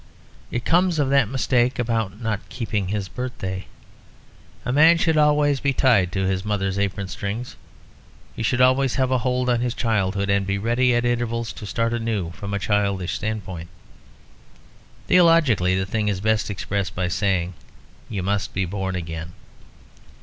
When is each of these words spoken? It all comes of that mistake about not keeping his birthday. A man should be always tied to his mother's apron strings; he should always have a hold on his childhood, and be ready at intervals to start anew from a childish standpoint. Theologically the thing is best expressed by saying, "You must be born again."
It 0.49 0.63
all 0.63 0.65
comes 0.65 0.97
of 0.97 1.11
that 1.11 1.29
mistake 1.29 1.77
about 1.77 2.19
not 2.19 2.39
keeping 2.49 2.87
his 2.87 3.07
birthday. 3.07 3.67
A 4.65 4.71
man 4.71 4.97
should 4.97 5.13
be 5.13 5.19
always 5.19 5.59
tied 5.77 6.11
to 6.13 6.23
his 6.25 6.43
mother's 6.43 6.79
apron 6.79 7.07
strings; 7.07 7.55
he 8.35 8.41
should 8.41 8.61
always 8.61 8.95
have 8.95 9.11
a 9.11 9.19
hold 9.19 9.47
on 9.47 9.59
his 9.59 9.75
childhood, 9.75 10.27
and 10.27 10.47
be 10.47 10.57
ready 10.57 10.95
at 10.95 11.05
intervals 11.05 11.53
to 11.53 11.67
start 11.67 11.93
anew 11.93 12.31
from 12.31 12.51
a 12.51 12.57
childish 12.57 13.13
standpoint. 13.13 13.69
Theologically 15.05 15.77
the 15.77 15.85
thing 15.85 16.07
is 16.07 16.19
best 16.19 16.49
expressed 16.49 16.95
by 16.95 17.07
saying, 17.07 17.53
"You 18.09 18.23
must 18.23 18.55
be 18.55 18.65
born 18.65 18.95
again." 18.95 19.33